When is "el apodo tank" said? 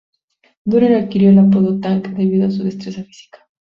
1.29-2.07